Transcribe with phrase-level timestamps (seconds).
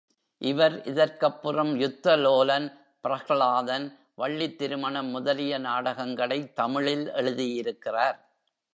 [0.37, 2.85] இவர் இதற்கப்புறம் யுத்த லோலன்,
[3.03, 3.97] பிரஹ்லாதன்,
[4.15, 8.17] வள்ளித் திருமணம் முதலிய நாடகங்களைத் தமிழில் எழுதியிருக்கிறார்.